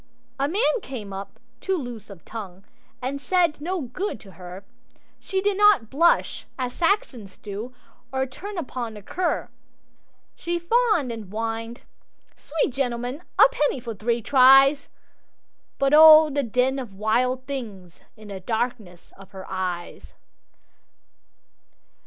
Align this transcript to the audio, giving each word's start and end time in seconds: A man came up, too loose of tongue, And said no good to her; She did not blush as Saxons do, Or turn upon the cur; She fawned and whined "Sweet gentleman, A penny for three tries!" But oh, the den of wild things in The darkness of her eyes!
A 0.39 0.47
man 0.47 0.81
came 0.81 1.13
up, 1.13 1.39
too 1.59 1.77
loose 1.77 2.09
of 2.09 2.25
tongue, 2.25 2.63
And 3.03 3.21
said 3.21 3.61
no 3.61 3.81
good 3.81 4.19
to 4.21 4.31
her; 4.31 4.65
She 5.19 5.41
did 5.41 5.57
not 5.57 5.91
blush 5.91 6.47
as 6.57 6.73
Saxons 6.73 7.37
do, 7.37 7.75
Or 8.11 8.25
turn 8.25 8.57
upon 8.57 8.95
the 8.95 9.03
cur; 9.03 9.49
She 10.33 10.57
fawned 10.57 11.11
and 11.11 11.29
whined 11.31 11.83
"Sweet 12.35 12.71
gentleman, 12.73 13.21
A 13.37 13.47
penny 13.51 13.79
for 13.79 13.93
three 13.93 14.23
tries!" 14.23 14.89
But 15.77 15.93
oh, 15.93 16.31
the 16.31 16.41
den 16.41 16.79
of 16.79 16.95
wild 16.95 17.45
things 17.45 18.01
in 18.17 18.29
The 18.29 18.39
darkness 18.39 19.13
of 19.19 19.33
her 19.33 19.45
eyes! 19.47 20.15